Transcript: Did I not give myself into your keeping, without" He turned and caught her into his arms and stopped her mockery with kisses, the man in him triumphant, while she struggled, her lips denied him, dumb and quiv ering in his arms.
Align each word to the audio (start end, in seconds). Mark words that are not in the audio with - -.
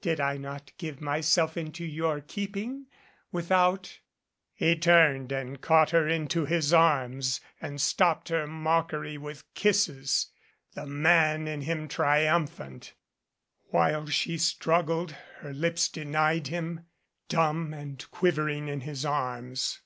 Did 0.00 0.20
I 0.20 0.36
not 0.36 0.70
give 0.78 1.00
myself 1.00 1.56
into 1.56 1.84
your 1.84 2.20
keeping, 2.20 2.86
without" 3.32 3.98
He 4.54 4.76
turned 4.76 5.32
and 5.32 5.60
caught 5.60 5.90
her 5.90 6.06
into 6.06 6.44
his 6.44 6.72
arms 6.72 7.40
and 7.60 7.80
stopped 7.80 8.28
her 8.28 8.46
mockery 8.46 9.18
with 9.18 9.42
kisses, 9.54 10.28
the 10.74 10.86
man 10.86 11.48
in 11.48 11.62
him 11.62 11.88
triumphant, 11.88 12.94
while 13.70 14.06
she 14.06 14.38
struggled, 14.38 15.16
her 15.38 15.52
lips 15.52 15.88
denied 15.88 16.46
him, 16.46 16.86
dumb 17.28 17.74
and 17.74 18.08
quiv 18.12 18.34
ering 18.34 18.68
in 18.68 18.82
his 18.82 19.04
arms. 19.04 19.80